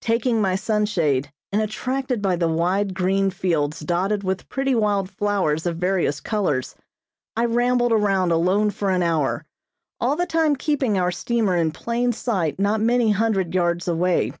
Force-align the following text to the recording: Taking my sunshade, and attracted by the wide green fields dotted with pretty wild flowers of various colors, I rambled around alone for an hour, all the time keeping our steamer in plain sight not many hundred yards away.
Taking 0.00 0.40
my 0.40 0.54
sunshade, 0.54 1.32
and 1.50 1.60
attracted 1.60 2.22
by 2.22 2.36
the 2.36 2.46
wide 2.46 2.94
green 2.94 3.28
fields 3.30 3.80
dotted 3.80 4.22
with 4.22 4.48
pretty 4.48 4.72
wild 4.72 5.10
flowers 5.10 5.66
of 5.66 5.78
various 5.78 6.20
colors, 6.20 6.76
I 7.36 7.46
rambled 7.46 7.90
around 7.90 8.30
alone 8.30 8.70
for 8.70 8.90
an 8.90 9.02
hour, 9.02 9.44
all 10.00 10.14
the 10.14 10.26
time 10.26 10.54
keeping 10.54 10.96
our 10.96 11.10
steamer 11.10 11.56
in 11.56 11.72
plain 11.72 12.12
sight 12.12 12.60
not 12.60 12.80
many 12.80 13.10
hundred 13.10 13.52
yards 13.52 13.88
away. 13.88 14.32